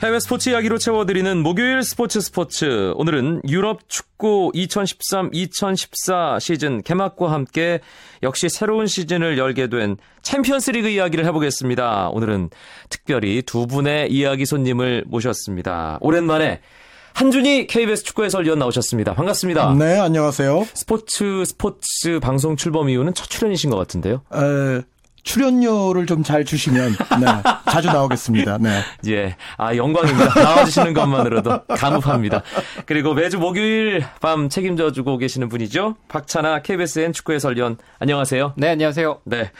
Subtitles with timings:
[0.00, 2.92] 해외 스포츠 이야기로 채워드리는 목요일 스포츠 스포츠.
[2.94, 7.80] 오늘은 유럽 축구 2013-2014 시즌 개막과 함께
[8.22, 12.10] 역시 새로운 시즌을 열게 된 챔피언스 리그 이야기를 해보겠습니다.
[12.10, 12.50] 오늘은
[12.90, 15.98] 특별히 두 분의 이야기 손님을 모셨습니다.
[16.00, 16.60] 오랜만에
[17.14, 19.14] 한준희 KBS 축구 해설위원 나오셨습니다.
[19.14, 19.74] 반갑습니다.
[19.74, 20.64] 네, 안녕하세요.
[20.74, 24.22] 스포츠 스포츠 방송 출범 이후는 첫 출연이신 것 같은데요.
[24.32, 24.82] 에,
[25.28, 26.90] 출연료를 좀 잘 주시면
[27.20, 27.26] 네,
[27.70, 28.58] 자주 나오겠습니다.
[28.58, 28.80] 네.
[29.08, 30.42] 예, 아 영광입니다.
[30.42, 32.42] 나와주시는 것만으로도 감사합니다.
[32.86, 35.94] 그리고 매주 목요일 밤 책임져 주고 계시는 분이죠.
[36.08, 38.54] 박찬하 KBSN 축구 해설위원 안녕하세요.
[38.56, 39.20] 네, 안녕하세요.
[39.24, 39.50] 네.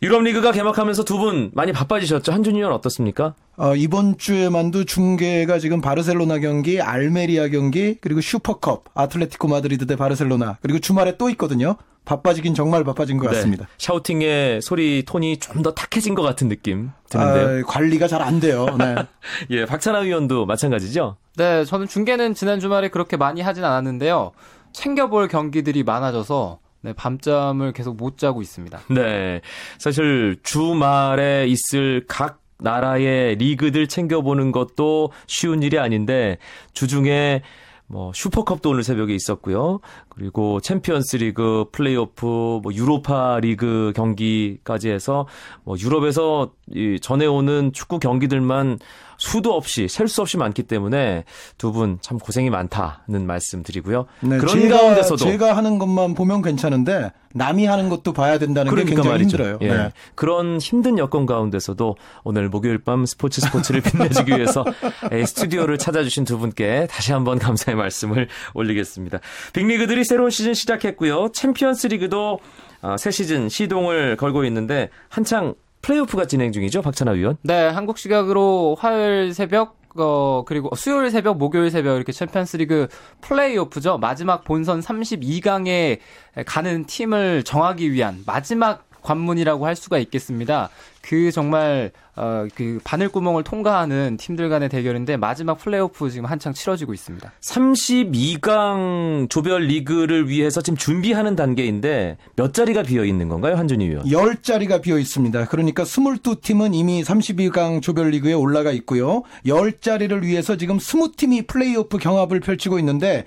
[0.00, 2.32] 유럽 리그가 개막하면서 두 분 많이 바빠지셨죠?
[2.32, 3.34] 한준희 위원 어떻습니까?
[3.56, 10.58] 어, 이번 주에만도 중계가 지금 바르셀로나 경기, 알메리아 경기, 그리고 슈퍼컵, 아틀레티코 마드리드 대 바르셀로나,
[10.62, 11.76] 그리고 주말에 또 있거든요.
[12.08, 13.36] 바빠지긴 정말 바빠진 것 네.
[13.36, 13.68] 같습니다.
[13.76, 17.60] 샤우팅의 소리 톤이 좀 더 탁해진 것 같은 느낌 드는데요.
[17.60, 18.66] 아, 관리가 잘 안 돼요.
[18.78, 18.94] 네.
[19.50, 21.16] 예, 박찬아 의원도 마찬가지죠?
[21.36, 24.32] 네, 저는 중계는 지난 주말에 그렇게 많이 하진 않았는데요.
[24.72, 28.80] 챙겨볼 경기들이 많아져서 네, 밤잠을 계속 못 자고 있습니다.
[28.90, 29.40] 네.
[29.78, 36.38] 사실 주말에 있을 각 나라의 리그들 챙겨보는 것도 쉬운 일이 아닌데
[36.72, 37.42] 주중에
[37.88, 39.80] 뭐 슈퍼컵도 오늘 새벽에 있었고요.
[40.10, 45.26] 그리고 챔피언스 리그, 플레이오프, 뭐 유로파 리그 경기까지 해서
[45.64, 48.78] 뭐 유럽에서 이 전해오는 축구 경기들만
[49.18, 51.24] 수도 없이 셀 수 없이 많기 때문에
[51.58, 54.06] 두 분 참 고생이 많다는 말씀 드리고요.
[54.20, 58.84] 네, 그런 제가, 가운데서도 제가 하는 것만 보면 괜찮은데 남이 하는 것도 봐야 된다는 게
[58.84, 59.36] 굉장히 말이죠.
[59.36, 59.58] 힘들어요.
[59.62, 59.68] 예.
[59.68, 59.90] 네.
[60.14, 64.64] 그런 힘든 여건 가운데서도 오늘 목요일 밤 스포츠 스포츠를 빛내주기 위해서
[65.12, 69.18] 에, 스튜디오를 찾아주신 두 분께 다시 한번 감사의 말씀을 올리겠습니다.
[69.52, 71.30] 빅리그들이 새로운 시즌 시작했고요.
[71.32, 72.38] 챔피언스 리그도
[72.80, 77.36] 아, 새 시즌 시동을 걸고 있는데 한창 플레이오프가 진행 중이죠, 박찬하 위원.
[77.42, 82.88] 네, 한국 시각으로 화요일 새벽 어, 그리고 수요일 새벽, 목요일 새벽 이렇게 챔피언스 리그
[83.22, 83.98] 플레이오프죠.
[83.98, 85.98] 마지막 본선 32강에
[86.46, 90.70] 가는 팀을 정하기 위한 마지막 관문이라고 할 수가 있겠습니다.
[91.00, 97.32] 그 정말 어, 그 바늘구멍을 통과하는 팀들 간의 대결인데 마지막 플레이오프 지금 한창 치러지고 있습니다.
[97.40, 104.04] 32강 조별 리그를 위해서 지금 준비하는 단계인데 몇 자리가 비어 있는 건가요, 한준희 위원?
[104.04, 105.46] 10자리가 비어 있습니다.
[105.46, 109.22] 그러니까 22팀은 이미 32강 조별 리그에 올라가 있고요.
[109.46, 113.24] 10자리를 위해서 지금 20팀이 플레이오프 경합을 펼치고 있는데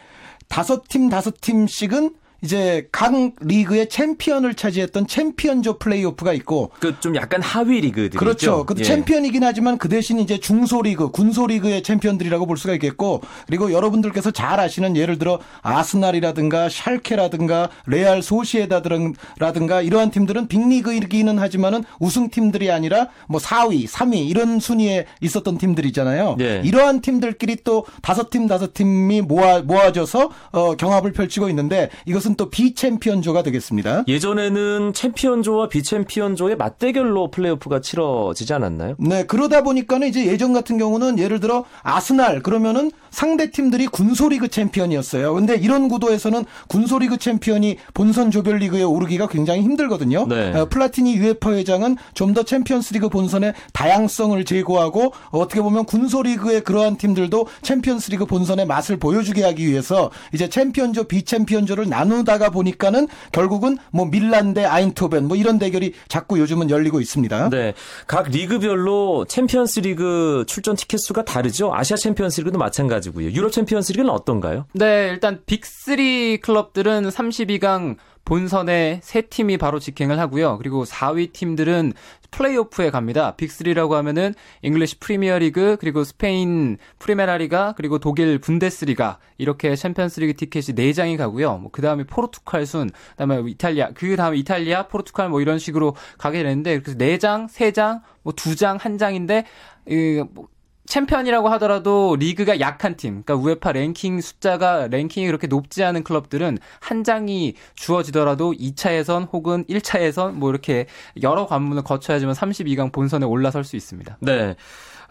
[0.49, 8.19] 5팀 5팀씩은 이제 각 리그의 챔피언을 차지했던 챔피언조 플레이오프가 있고 그 좀 약간 하위 리그들이죠.
[8.19, 8.65] 그렇죠.
[8.65, 8.83] 그 예.
[8.83, 14.95] 챔피언이긴 하지만 그 대신 이제 중소리그, 군소리그의 챔피언들이라고 볼 수가 있겠고 그리고 여러분들께서 잘 아시는
[14.95, 24.29] 예를 들어 아스날이라든가 샬케라든가 레알 소시에다라든가 이러한 팀들은 빅리그이기는 하지만은 우승팀들이 아니라 뭐 4위, 3위
[24.29, 26.37] 이런 순위에 있었던 팀들이잖아요.
[26.39, 26.61] 예.
[26.63, 32.49] 이러한 팀들끼리 또 다섯 팀 다섯 팀이 모아 모아져서 어, 경합을 펼치고 있는데 이것은 또
[32.49, 34.05] 비챔피언조가 되겠습니다.
[34.07, 38.95] 예전에는 챔피언조와 비챔피언조의 맞대결로 플레이오프가 치러지지 않았나요?
[38.97, 45.33] 네, 그러다 보니까는 이제 예전 같은 경우는 예를 들어 아스날 그러면은 상대 팀들이 군소리그 챔피언이었어요.
[45.33, 50.25] 근데 이런 구도에서는 군소리그 챔피언이 본선 조별리그에 오르기가 굉장히 힘들거든요.
[50.27, 50.53] 네.
[50.55, 57.45] 어, 플라티니 UEFA 회장은 좀 더 챔피언스리그 본선의 다양성을 제고하고 어떻게 보면 군소리그의 그러한 팀들도
[57.61, 64.65] 챔피언스리그 본선의 맛을 보여주게 하기 위해서 이제 챔피언조 비챔피언조를 나누다가 보니까는 결국은 뭐 밀란 대
[64.65, 67.49] 아인트호벤 뭐 이런 대결이 자꾸 요즘은 열리고 있습니다.
[67.49, 67.73] 네.
[68.07, 71.73] 각 리그별로 챔피언스 리그 출전 티켓 수가 다르죠.
[71.73, 73.31] 아시아 챔피언스 리그도 마찬가지고요.
[73.31, 74.65] 유럽 챔피언스 리그는 어떤가요?
[74.73, 80.57] 네, 일단 빅3 클럽들은 32강 본선에 세 팀이 바로 직행을 하고요.
[80.57, 81.93] 그리고 4위 팀들은
[82.31, 83.35] 플레이오프에 갑니다.
[83.35, 91.57] 빅3라고 하면은 잉글리시 프리미어리그, 그리고 스페인 프리메라리가, 그리고 독일 분데스리가 이렇게 챔피언스리그 티켓이 4장이 가고요.
[91.57, 96.97] 뭐 그다음에 포르투갈 순, 그다음에 이탈리아, 그다음에 이탈리아, 포르투갈 뭐 이런 식으로 가게 되는데 그래서
[96.97, 99.43] 4장, 3장, 뭐 2장, 1장인데
[99.87, 100.47] 이 뭐
[100.85, 107.03] 챔피언이라고 하더라도 리그가 약한 팀, 그러니까 UEFA 랭킹 숫자가 랭킹이 그렇게 높지 않은 클럽들은 한
[107.03, 110.87] 장이 주어지더라도 2차 예선 혹은 1차 예선 뭐 이렇게
[111.21, 114.17] 여러 관문을 거쳐야지만 32강 본선에 올라설 수 있습니다.
[114.21, 114.55] 네.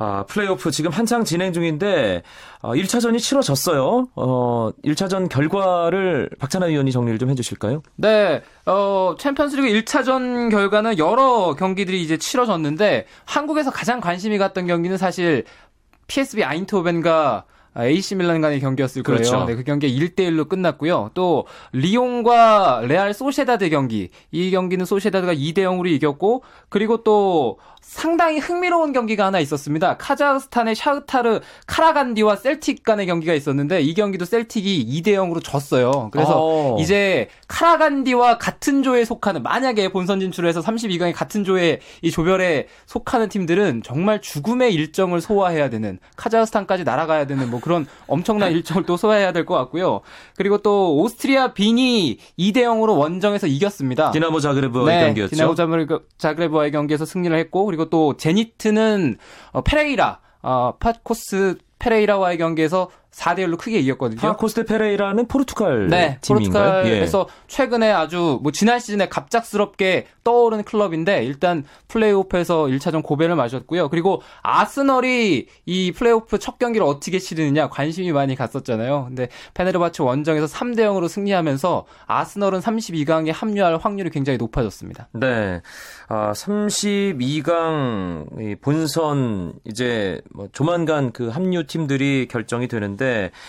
[0.03, 2.23] 아, 플레이오프 지금 한창 진행 중인데
[2.63, 4.09] 어, 1차전이 치러졌어요.
[4.17, 7.83] 어, 1차전 결과를 박찬하 위원이 정리를 좀 해주실까요?
[7.97, 15.45] 네, 어, 챔피언스리그 1차전 결과는 여러 경기들이 이제 치러졌는데 한국에서 가장 관심이 갔던 경기는 사실
[16.07, 17.45] PSV 아인트호벤과
[17.77, 19.19] AC 밀란 간의 경기였을 거예요.
[19.19, 19.45] 그렇죠.
[19.45, 21.11] 네, 그 경기 1대1로 끝났고요.
[21.15, 24.11] 또 리옹과 레알 소시에다드 경기.
[24.33, 29.97] 이 경기는 소시에다드가 2대 0으로 이겼고 그리고 또 상당히 흥미로운 경기가 하나 있었습니다.
[29.97, 36.09] 카자흐스탄의 샤흐타르 카라간디와 셀틱 간의 경기가 있었는데 이 경기도 셀틱이 2대 0으로 졌어요.
[36.13, 36.77] 그래서 어.
[36.79, 43.83] 이제 카라간디와 같은 조에 속하는 만약에 본선 진출해서 32강에 같은 조에 이 조별에 속하는 팀들은
[43.85, 49.41] 정말 죽음의 일정을 소화해야 되는 카자흐스탄까지 날아가야 되는 뭐 그런 엄청난 일정을 또 소화해야 될
[49.47, 50.03] 것 같고요.
[50.37, 54.11] 그리고 또 오스트리아 빈이 2대 0으로 원정에서 이겼습니다.
[54.13, 55.35] 디나모 자그레브와의 경기였죠.
[55.35, 59.17] 디나모 자그레브- 자그레브와의 경기에서 승리를 했고 그리고 또 제니트는
[59.53, 64.21] 어, 페레이라 어, 파코스 페레이라와의 경기에서 4대 1로 크게 이겼거든요.
[64.21, 66.83] 파코스 데 페레이라는 포르투갈 네, 팀인가요?
[66.83, 73.89] 포르투갈에서 최근에 아주 뭐 지난 시즌에 갑작스럽게 떠오른 클럽인데 일단 플레이오프에서 1차전 고배를 마셨고요.
[73.89, 79.07] 그리고 아스널이 이 플레이오프 첫 경기를 어떻게 치르느냐 관심이 많이 갔었잖아요.
[79.09, 85.09] 근데 페네르바체 원정에서 3대 0으로 승리하면서 아스널은 32강에 합류할 확률이 굉장히 높아졌습니다.
[85.13, 85.61] 네.
[86.09, 93.00] 아, 32강 본선 이제 뭐 조만간 그 합류 팀들이 결정이 되는데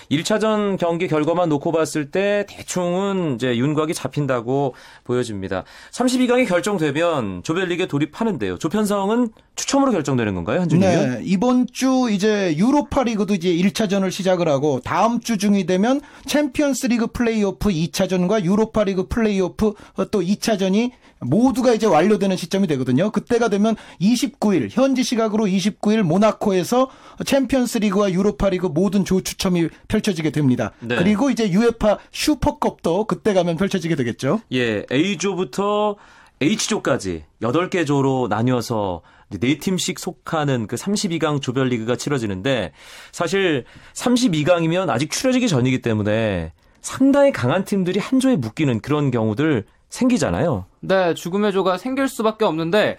[0.10, 5.64] 1차전 경기 결과만 놓고 봤을 때 대충은 이제 윤곽이 잡힌다고 보여집니다.
[5.92, 8.58] 32강이 결정되면 조별리그에 돌입하는데요.
[8.58, 11.08] 조편성은 추첨으로 결정되는 건가요, 한준이 네.
[11.08, 16.88] 네, 이번 주 이제 유로파 리그도 이제 1차전을 시작을 하고 다음 주 중이 되면 챔피언스
[16.88, 19.74] 리그 플레이오프 2차전과 유로파 리그 플레이오프
[20.12, 23.12] 또 2차전이 모두가 이제 완료되는 시점이 되거든요.
[23.12, 26.90] 그때가 되면 29일 현지 시각으로 29일 모나코에서
[27.26, 30.72] 챔피언스 리그와 유로파 리그 모든 조 추첨이 펼쳐지게 됩니다.
[30.80, 30.96] 네.
[30.96, 34.42] 그리고 이제 UEFA 슈퍼컵도 그때 가면 펼쳐지게 되겠죠.
[34.52, 35.96] 예, A조부터
[36.42, 39.02] H조까지 8개 조로 나뉘어서
[39.40, 42.74] 네 팀씩 속하는 그 32강 조별리그가 치러지는데
[43.12, 43.64] 사실
[43.94, 46.52] 32강이면 아직 추려지기 전이기 때문에
[46.82, 50.66] 상당히 강한 팀들이 한 조에 묶이는 그런 경우들 생기잖아요.
[50.80, 52.98] 네, 죽음의 조가 생길 수밖에 없는데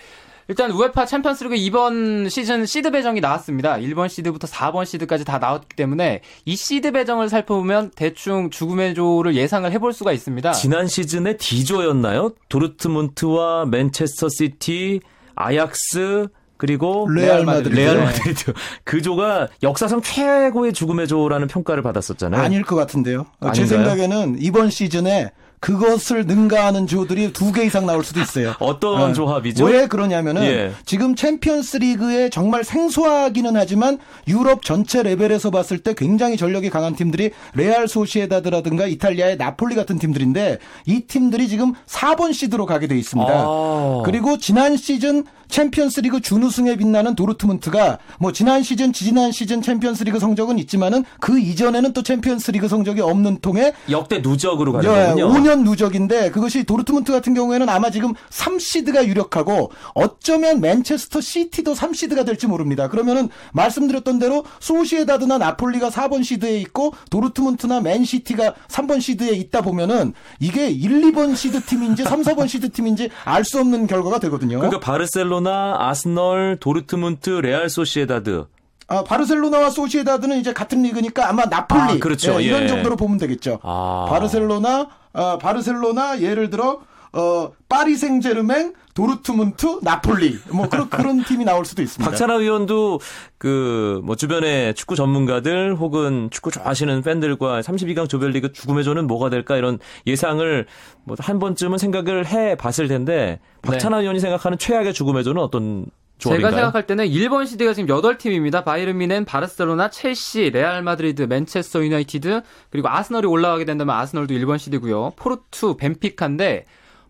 [0.49, 3.77] 일단 우에파 챔피언스리그 이번 시즌 시드 배정이 나왔습니다.
[3.77, 9.71] 1번 시드부터 4번 시드까지 다 나왔기 때문에 이 시드 배정을 살펴보면 대충 죽음의 조를 예상을
[9.71, 10.53] 해볼 수가 있습니다.
[10.53, 12.33] 지난 시즌에 D조였나요?
[12.49, 15.01] 도르트문트와 맨체스터 시티,
[15.35, 17.75] 아약스 그리고 레알 마드리드.
[17.75, 18.53] 레알 마드리드.
[18.85, 22.41] 그 조가 역사상 최고의 죽음의 조라는 평가를 받았었잖아요.
[22.41, 23.27] 아닐 것 같은데요.
[23.41, 23.67] 제 아닌가요?
[23.67, 28.55] 생각에는 이번 시즌에 그것을 능가하는 조들이 두 개 이상 나올 수도 있어요.
[28.61, 29.13] 어떤 어.
[29.13, 29.65] 조합이죠?
[29.67, 30.73] 왜 그러냐면은 예.
[30.87, 37.31] 지금 챔피언스 리그에 정말 생소하기는 하지만 유럽 전체 레벨에서 봤을 때 굉장히 전력이 강한 팀들이
[37.55, 43.31] 레알 소시에다드라든가 이탈리아의 나폴리 같은 팀들인데 이 팀들이 지금 4번 시드로 가게 돼 있습니다.
[43.33, 44.03] 아.
[44.05, 50.19] 그리고 지난 시즌 챔피언스 리그 준우승에 빛나는 도르트문트가 뭐 지난 시즌 지난 시즌 챔피언스 리그
[50.19, 55.29] 성적은 있지만은 그 이전에는 또 챔피언스 리그 성적이 없는 통에 역대 누적으로 가는 예, 거군요.
[55.29, 62.47] 5년 누적인데 그것이 도르트문트 같은 경우에는 아마 지금 3시드가 유력하고 어쩌면 맨체스터 시티도 3시드가 될지
[62.47, 62.89] 모릅니다.
[62.89, 70.71] 그러면은 말씀드렸던 대로 소시에다드나 나폴리가 4번 시드에 있고 도르트문트나 맨시티가 3번 시드에 있다 보면은 이게
[70.71, 74.59] 1, 2번 시드 팀인지 3, 4번 시드 팀인지 알 수 없는 결과가 되거든요.
[74.61, 78.47] 그러니까 바르셀로나, 아스널, 도르트문트, 레알 소시에다드.
[78.89, 82.41] 아, 바르셀로나와 소시에다드는 이제 같은 리그니까 아마 나폴리 아, 그렇죠.
[82.41, 82.69] 예, 이런 예.
[82.69, 83.59] 정도로 보면 되겠죠.
[83.63, 84.07] 아.
[84.09, 86.81] 바르셀로나, 아, 바르셀로나 예를 들어
[87.15, 92.11] 어, 파리 생제르맹, 도르트문트, 나폴리 뭐 그런 그런 팀이 나올 수도 있습니다.
[92.11, 93.01] 박찬하 위원도
[93.39, 99.57] 그 뭐 주변에 축구 전문가들 혹은 축구 좋아하시는 팬들과 32강 조별리그 죽음의 조는 뭐가 될까
[99.57, 100.67] 이런 예상을
[101.05, 105.87] 뭐 한 번쯤은 생각을 해 봤을 텐데 박찬하 위원이 생각하는 최악의 죽음의 조는 어떤
[106.19, 106.51] 조합인가요?
[106.51, 108.65] 제가 생각할 때는 1번 시드가 지금 8팀입니다.
[108.65, 115.13] 바이에른 뮌헨, 바르셀로나, 첼시, 레알 마드리드, 맨체스터 유나이티드, 그리고 아스널이 올라가게 된다면 아스널도 1번 시드고요.
[115.17, 116.65] 포르투, 벤피카인데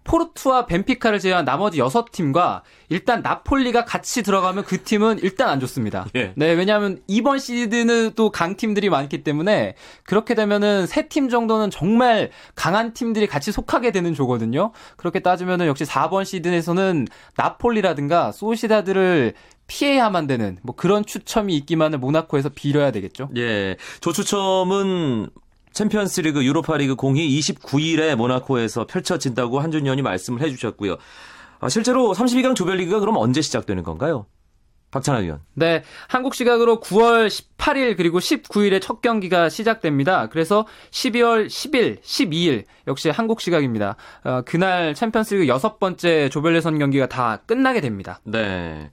[0.04, 6.06] 포르투와 벤피카를 제외한 나머지 6팀과 일단 나폴리가 같이 들어가면 그 팀은 일단 안 좋습니다.
[6.16, 6.32] 예.
[6.36, 12.94] 네, 왜냐하면 이번 시드는 또 강팀들이 많기 때문에 그렇게 되면은 세 팀 정도는 정말 강한
[12.94, 14.72] 팀들이 같이 속하게 되는 조거든요.
[14.96, 17.06] 그렇게 따지면은 역시 4번 시드에서는
[17.36, 19.34] 나폴리라든가 소시다드를
[19.66, 23.28] 피해야만 되는 뭐 그런 추첨이 있기만을 모나코에서 빌어야 되겠죠.
[23.36, 23.76] 예.
[24.00, 25.28] 조추첨은
[25.72, 30.96] 챔피언스리그 유로파리그 공이 29일에 모나코에서 펼쳐진다고 한준 의원이 말씀을 해주셨고요.
[31.60, 34.26] 아, 실제로 32강 조별리그가 그럼 언제 시작되는 건가요?
[34.92, 35.40] 박찬하 위원.
[35.54, 40.28] 네, 한국 시각으로 9월 18일 그리고 19일에 첫 경기가 시작됩니다.
[40.28, 43.96] 그래서 12월 10일, 12일 역시 한국 시각입니다.
[44.22, 48.20] 어, 그날 챔피언스리그 여섯 번째 조별 예선 경기가 다 끝나게 됩니다.
[48.24, 48.90] 네.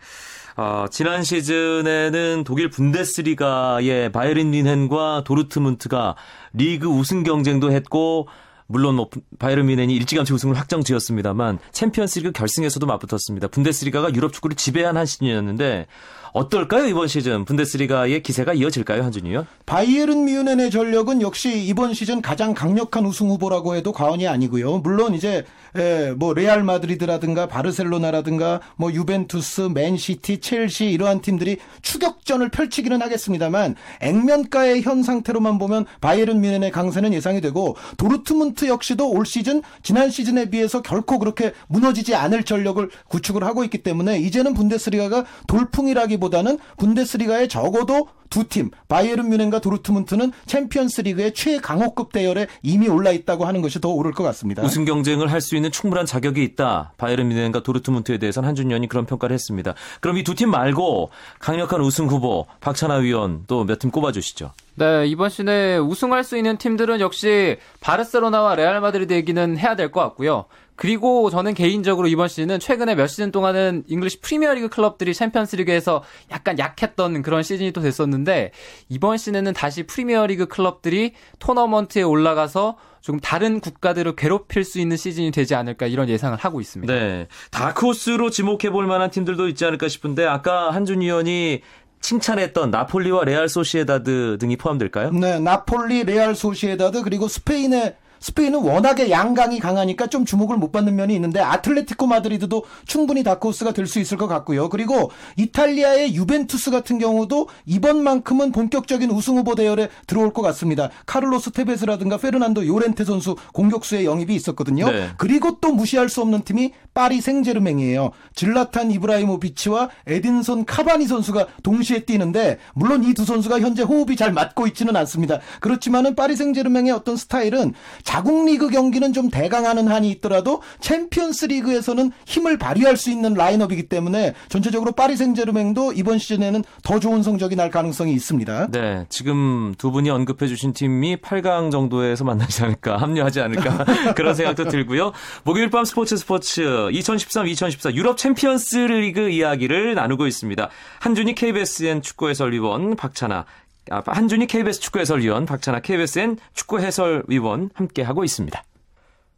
[0.56, 6.16] 아, 지난 시즌에는 독일 분데스리가의 바이에른 뮌헨과 도르트문트가
[6.54, 8.28] 리그 우승 경쟁도 했고
[8.72, 9.10] 물론 뭐
[9.40, 13.48] 바이에른 뮌헨이 일찌감치 우승을 확정지었습니다만 챔피언스리그 결승에서도 맞붙었습니다.
[13.48, 15.88] 분데스리가가 유럽 축구를 지배한 한 시즌이었는데
[16.34, 22.54] 어떨까요 이번 시즌 분데스리가의 기세가 이어질까요 한준희 위원 바이에른 뮌헨의 전력은 역시 이번 시즌 가장
[22.54, 24.78] 강력한 우승 후보라고 해도 과언이 아니고요.
[24.80, 25.44] 물론 이제
[25.76, 34.82] 에, 뭐 레알 마드리드라든가 바르셀로나라든가 뭐 유벤투스, 맨시티, 첼시 이러한 팀들이 추격전을 펼치기는 하겠습니다만 액면가의
[34.82, 40.82] 현 상태로만 보면 바이에른 뮌헨의 강세는 예상이 되고 도르트문트 역시도 올 시즌 지난 시즌에 비해서
[40.82, 48.08] 결코 그렇게 무너지지 않을 전력을 구축을 하고 있기 때문에 이제는 분데스리가가 돌풍이라기 보다는 분데스리가에 적어도
[48.30, 53.90] 두 팀, 바이에른 뮌헨과 도르트문트는 챔피언스 리그의 최강호급 대열에 이미 올라 있다고 하는 것이 더
[53.90, 54.62] 옳을 것 같습니다.
[54.62, 56.94] 우승 경쟁을 할 수 있는 충분한 자격이 있다.
[56.98, 59.74] 바이에른 뮌헨과 도르트문트에 대해서는 한준희 위원이 그런 평가를 했습니다.
[60.00, 64.52] 그럼 이 두 팀 말고 강력한 우승 후보 박찬하 위원 또 몇 팀 꼽아주시죠.
[64.80, 70.00] 네, 이번 시즌에 우승할 수 있는 팀들은 역시 바르셀로나와 레알 마드리드 얘기는 해야 될 것
[70.00, 70.46] 같고요.
[70.78, 77.22] 그리고 저는 개인적으로 이번 시즌은 최근에 몇 시즌 동안은 잉글리시 프리미어리그 클럽들이 챔피언스리그에서 약간 약했던
[77.24, 78.52] 그런 시즌이 또 됐었는데
[78.88, 85.56] 이번 시즌에는 다시 프리미어리그 클럽들이 토너먼트에 올라가서 좀 다른 국가들을 괴롭힐 수 있는 시즌이 되지
[85.56, 86.94] 않을까 이런 예상을 하고 있습니다.
[86.94, 87.28] 네.
[87.52, 91.62] 다크호스로 지목해 볼 만한 팀들도 있지 않을까 싶은데 아까 한준희 위원이
[92.02, 95.12] 칭찬했던 나폴리와 레알 소시에다드 등이 포함될까요?
[95.12, 101.16] 네, 나폴리, 레알 소시에다드 그리고 스페인의 스페인은 워낙에 양강이 강하니까 좀 주목을 못 받는 면이
[101.16, 104.68] 있는데 아틀레티코 마드리드도 충분히 다크호스가 될 수 있을 것 같고요.
[104.68, 110.90] 그리고 이탈리아의 유벤투스 같은 경우도 이번만큼은 본격적인 우승 후보 대열에 들어올 것 같습니다.
[111.06, 114.92] 카를로스 테베스라든가 페르난도 요렌테 선수 공격수의 영입이 있었거든요.
[114.92, 115.10] 네.
[115.18, 118.12] 그리고 또 무시할 수 없는 팀이 파리 생제르맹이에요.
[118.36, 124.68] 즐라탄 이브라이모비치와 에딘손 카바니 선수가 동시에 뛰는데 물론 이 두 선수가 현재 호흡이 잘 맞고
[124.68, 125.40] 있지는 않습니다.
[125.62, 132.58] 그렇지만은 파리 생제르맹의 어떤 스타일은 자국 리그 경기는 좀 대강하는 한이 있더라도 챔피언스 리그에서는 힘을
[132.58, 138.14] 발휘할 수 있는 라인업이기 때문에 전체적으로 파리 생제르맹도 이번 시즌에는 더 좋은 성적이 날 가능성이
[138.14, 138.68] 있습니다.
[138.72, 144.66] 네, 지금 두 분이 언급해 주신 팀이 8강 정도에서 만나지 않을까, 합류하지 않을까 그런 생각도
[144.66, 145.14] 들고요.
[145.44, 150.70] 목요일 밤 스포츠 스포츠 2013-2014 유럽 챔피언스 리그 이야기를 나누고 있습니다.
[151.00, 153.46] 한준희 KBSN 축구 해설위원 박찬하
[153.92, 158.64] 아, 한준희 KBS 축구 해설위원 박찬하 KBSN 축구 해설위원 함께 하고 있습니다.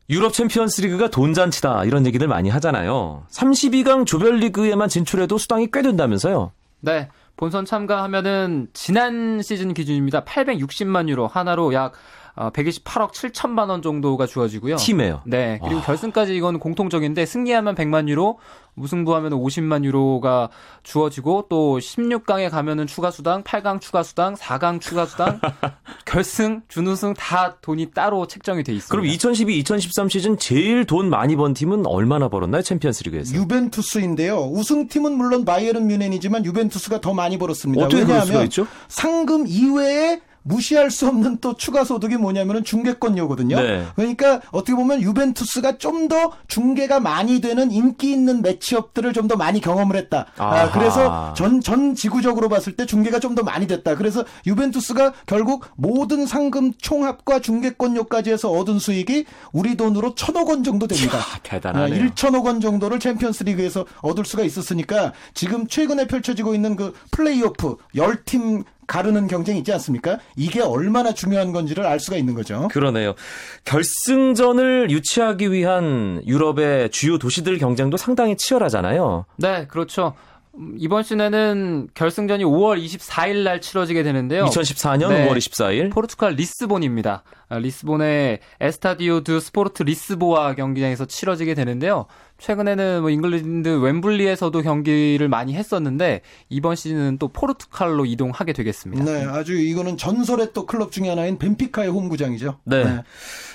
[0.09, 3.25] 유럽 챔피언스 리그가 돈잔치다 이런 얘기들 많이 하잖아요.
[3.31, 6.51] 32강 조별리그에만 진출해도 수당이 꽤 된다면서요.
[6.81, 7.07] 네.
[7.37, 10.25] 본선 참가하면은 지난 시즌 기준입니다.
[10.25, 11.93] 860만 유로 원화로 약
[12.35, 14.77] 128억 어, 7천만 원 정도가 주어지고요.
[14.77, 15.21] 팀에요.
[15.25, 15.59] 네.
[15.61, 15.81] 그리고 와.
[15.83, 18.39] 결승까지 이건 공통적인데 승리하면 100만 유로,
[18.73, 20.49] 무승부하면 50만 유로가
[20.83, 25.39] 주어지고 또 16강에 가면은 추가 수당, 8강 추가 수당, 4강 추가 수당,
[26.05, 28.89] 결승, 준우승 다 돈이 따로 책정이 돼 있습니다.
[28.89, 32.61] 그럼 2012-2013 시즌 제일 돈 많이 번 팀은 얼마나 벌었나요?
[32.61, 33.35] 챔피언스리그에서?
[33.35, 34.37] 유벤투스인데요.
[34.53, 37.85] 우승팀은 물론 바이에른 뮌헨이지만 유벤투스가 더 많이 벌었습니다.
[37.85, 38.67] 어떻게 그럴 수가 왜냐하면 있죠?
[38.87, 43.59] 상금 이외에 무시할 수 없는 또 추가 소득이 뭐냐면은 중계권료거든요.
[43.61, 43.85] 네.
[43.95, 49.61] 그러니까 어떻게 보면 유벤투스가 좀 더 중계가 많이 되는 인기 있는 매치업들을 좀 더 많이
[49.61, 50.25] 경험을 했다.
[50.37, 50.71] 아.
[50.71, 53.95] 그래서 전, 전 지구적으로 봤을 때 중계가 좀 더 많이 됐다.
[53.95, 60.87] 그래서 유벤투스가 결국 모든 상금 총합과 중계권료까지 해서 얻은 수익이 우리 돈으로 천억 원 정도
[60.87, 61.17] 됩니다.
[61.19, 62.09] 아, 대단하네요.
[62.09, 68.65] 1천억 원 정도를 챔피언스 리그에서 얻을 수가 있었으니까 지금 최근에 펼쳐지고 있는 그 플레이오프 10팀
[68.91, 70.19] 가르는 경쟁이 있지 않습니까?
[70.35, 72.67] 이게 얼마나 중요한 건지를 알 수가 있는 거죠.
[72.67, 73.15] 그러네요.
[73.63, 79.25] 결승전을 유치하기 위한 유럽의 주요 도시들 경쟁도 상당히 치열하잖아요.
[79.37, 80.13] 네, 그렇죠.
[80.55, 84.43] 음, 이번 시즌에는 결승전이 5월 24일 날 치러지게 되는데요.
[84.43, 85.25] 2014년 네.
[85.29, 85.93] 5월 24일.
[85.93, 87.23] 포르투갈 리스본입니다.
[87.47, 92.07] 아, 리스본의 에스타디오 드 스포르트 리스보아 경기장에서 치러지게 되는데요.
[92.41, 99.03] 최근에는 뭐 잉글랜드 웸블리에서도 경기를 많이 했었는데 이번 시즌은 또 포르투갈로 이동하게 되겠습니다.
[99.03, 102.57] 네, 아주 이거는 전설의 또 클럽 중에 하나인 벤피카의 홈구장이죠.
[102.65, 103.03] 네.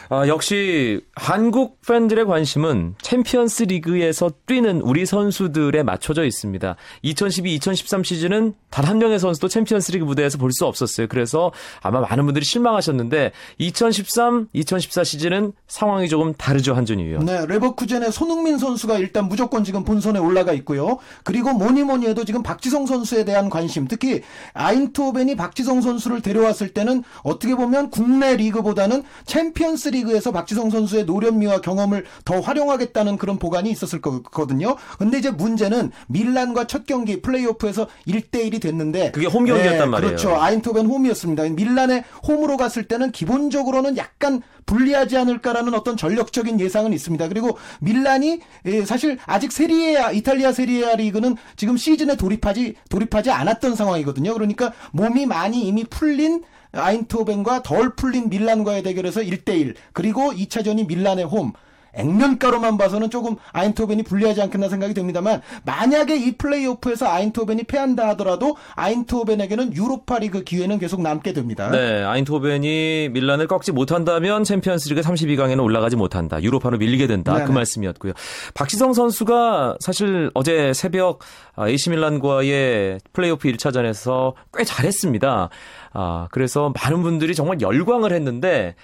[0.08, 6.76] 아, 역시 한국 팬들의 관심은 챔피언스 리그에서 뛰는 우리 선수들에 맞춰져 있습니다.
[7.04, 11.08] 2012-2013 시즌은 단 한 명의 선수도 챔피언스 리그 무대에서 볼 수 없었어요.
[11.08, 11.50] 그래서
[11.82, 17.24] 아마 많은 분들이 실망하셨는데 2013-2014 시즌은 상황이 조금 다르죠, 한준희 위원.
[17.24, 20.98] 네, 레버쿠젠의 손흥민 선수가 일단 무조건 지금 본선에 올라가 있고요.
[21.24, 24.22] 그리고 뭐니 뭐니 해도 지금 박지성 선수에 대한 관심, 특히
[24.52, 32.04] 아인트호벤이 박지성 선수를 데려왔을 때는 어떻게 보면 국내 리그보다는 챔피언스 리그에서 박지성 선수의 노련미와 경험을
[32.24, 34.76] 더 활용하겠다는 그런 복안이 있었을 거거든요.
[34.98, 40.16] 근데 이제 문제는 밀란과 첫 경기 플레이오프에서 1대1이 됐는데 그게 홈 경기였단 말이에요.
[40.16, 40.36] 그렇죠.
[40.36, 41.44] 아인트호벤 홈이었습니다.
[41.44, 47.28] 밀란의 홈으로 갔을 때는 기본적으로 전력적으로는 약간 불리하지 않을까라는 어떤 전력적인 예상은 있습니다.
[47.28, 54.34] 그리고 밀란이 예, 사실 아직 세리에 이탈리아 세리에 리그는 지금 시즌에 돌입하지 돌입하지 않았던 상황이거든요.
[54.34, 56.42] 그러니까 몸이 많이 이미 풀린
[56.72, 61.52] 아인토벤과 덜 풀린 밀란과의 대결에서 1대1 그리고 2차전이 밀란의 홈
[61.96, 69.74] 액면가로만 봐서는 조금 아인토벤이 불리하지 않겠나 생각이 듭니다만 만약에 이 플레이오프에서 아인토벤이 패한다 하더라도 아인토벤에게는
[69.74, 71.70] 유로파리그 기회는 계속 남게 됩니다.
[71.70, 76.42] 네, 아인토벤이 밀란을 꺾지 못한다면 챔피언스리그 32강에는 올라가지 못한다.
[76.42, 77.34] 유로파로 밀리게 된다.
[77.34, 77.46] 네네.
[77.46, 78.12] 그 말씀이었고요.
[78.54, 81.20] 박지성 선수가 사실 어제 새벽
[81.58, 85.48] AC 밀란과의 플레이오프 1차전에서 꽤 잘했습니다.
[85.92, 88.74] 아, 그래서 많은 분들이 정말 열광을 했는데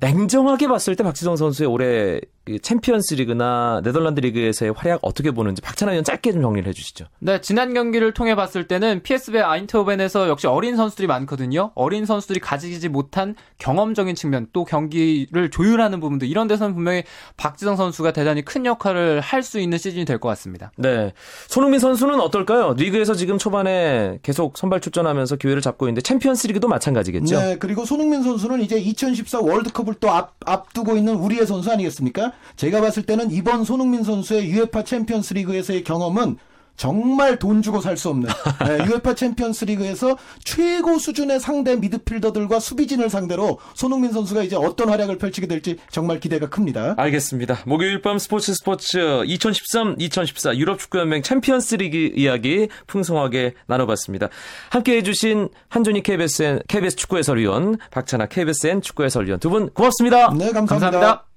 [0.00, 5.92] 냉정하게 봤을 때 박지성 선수의 올해 그 챔피언스 리그나 네덜란드 리그에서의 활약 어떻게 보는지 박찬하
[5.92, 7.04] 위원 짧게 좀 정리를 해주시죠.
[7.20, 11.70] 네, 지난 경기를 통해 봤을 때는 PSV 아인트호벤에서 역시 어린 선수들이 많거든요.
[11.76, 17.04] 어린 선수들이 가지지 못한 경험적인 측면, 또 경기를 조율하는 부분도 이런 데서는 분명히
[17.36, 20.70] 박지성 선수가 대단히 큰 역할을 할 수 있는 시즌이 될 것 같습니다.
[20.76, 21.12] 네.
[21.48, 22.74] 손흥민 선수는 어떨까요?
[22.74, 27.40] 리그에서 지금 초반에 계속 선발 출전하면서 기회를 잡고 있는데 챔피언스 리그도 마찬가지겠죠?
[27.40, 32.52] 네, 그리고 손흥민 선수는 이제 2014 월드컵을 또 앞, 앞두고 있는 우리의 선수 아니겠습니까?
[32.56, 36.36] 제가 봤을 때는 이번 손흥민 선수의 UEFA 챔피언스 리그에서의 경험은
[36.74, 38.30] 정말 돈 주고 살 수 없는
[38.66, 45.18] 네, UEFA 챔피언스 리그에서 최고 수준의 상대 미드필더들과 수비진을 상대로 손흥민 선수가 이제 어떤 활약을
[45.18, 46.94] 펼치게 될지 정말 기대가 큽니다.
[46.96, 47.58] 알겠습니다.
[47.66, 54.28] 목요일 밤 스포츠 스포츠 2013-2014 유럽 축구연맹 챔피언스 리그 이야기 풍성하게 나눠봤습니다.
[54.70, 60.32] 함께 해주신 한준희 KBSN, KBS 축구 해설위원, 박찬하 KBSN 축구 해설위원 두 분 고맙습니다.
[60.32, 60.64] 네, 감사합니다.
[60.66, 61.31] 감사합니다.